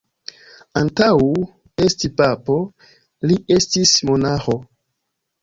Antaŭ 0.79 1.09
esti 1.89 2.11
papo, 2.21 2.57
li 3.33 3.39
estis 3.59 3.95
monaĥo. 4.11 4.59